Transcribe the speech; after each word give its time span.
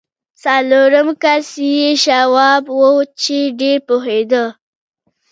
څلورم 0.43 1.07
کس 1.23 1.47
یې 1.75 1.87
شواب 2.03 2.63
و 2.77 2.81
چې 3.21 3.37
ډېر 3.59 3.77
پوهېده 3.87 4.45